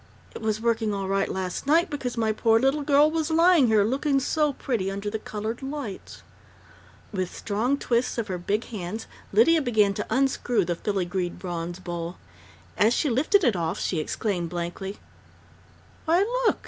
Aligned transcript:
It 0.33 0.41
was 0.41 0.59
working 0.61 0.95
all 0.95 1.07
right 1.07 1.29
last 1.29 1.67
night, 1.67 1.91
because 1.91 2.17
my 2.17 2.31
poor 2.31 2.59
little 2.59 2.81
girl 2.81 3.11
was 3.11 3.29
lying 3.29 3.69
there, 3.69 3.85
looking 3.85 4.19
so 4.19 4.51
pretty 4.53 4.89
under 4.89 5.11
the 5.11 5.19
colored 5.19 5.61
lights" 5.61 6.23
With 7.13 7.35
strong 7.37 7.77
twists 7.77 8.17
of 8.17 8.27
her 8.27 8.39
big 8.39 8.63
hands 8.63 9.05
Lydia 9.31 9.61
began 9.61 9.93
to 9.93 10.07
unscrew 10.09 10.65
the 10.65 10.75
filigreed 10.75 11.37
bronze 11.37 11.77
bowl. 11.77 12.17
As 12.79 12.95
she 12.95 13.11
lifted 13.11 13.43
it 13.43 13.55
off 13.55 13.79
she 13.79 13.99
exclaimed 13.99 14.49
blankly: 14.49 14.97
"Why, 16.05 16.21
look! 16.47 16.57